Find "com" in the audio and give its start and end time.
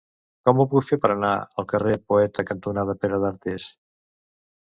0.47-0.61